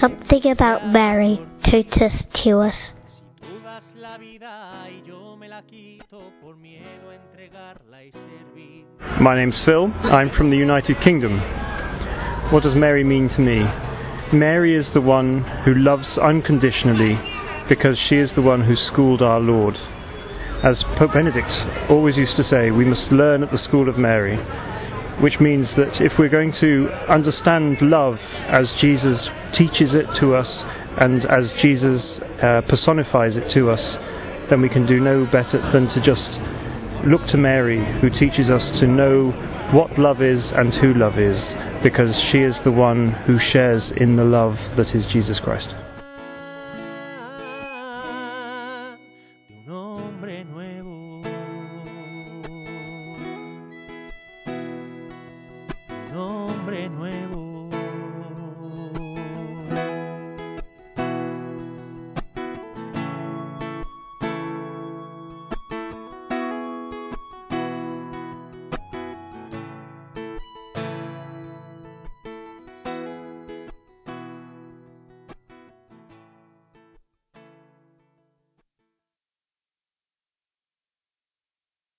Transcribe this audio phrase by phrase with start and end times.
[0.00, 2.12] Something about Mary totus
[2.44, 2.74] to us.
[9.20, 9.92] My name's Phil.
[10.04, 11.38] I'm from the United Kingdom.
[12.50, 13.60] What does Mary mean to me?
[14.32, 17.18] Mary is the one who loves unconditionally
[17.68, 19.76] because she is the one who schooled our Lord.
[20.62, 21.50] As Pope Benedict
[21.90, 24.36] always used to say, we must learn at the school of Mary,
[25.20, 29.20] which means that if we're going to understand love as Jesus
[29.54, 30.48] teaches it to us
[30.98, 32.02] and as Jesus
[32.42, 33.80] uh, personifies it to us,
[34.48, 36.38] then we can do no better than to just
[37.06, 39.30] look to Mary, who teaches us to know
[39.72, 41.42] what love is and who love is,
[41.82, 45.68] because she is the one who shares in the love that is Jesus Christ.